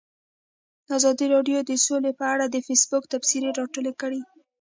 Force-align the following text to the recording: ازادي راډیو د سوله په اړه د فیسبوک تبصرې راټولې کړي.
ازادي 0.97 1.25
راډیو 1.33 1.59
د 1.69 1.71
سوله 1.85 2.11
په 2.19 2.25
اړه 2.33 2.45
د 2.49 2.55
فیسبوک 2.67 3.03
تبصرې 3.13 3.49
راټولې 3.59 3.93
کړي. 4.01 4.21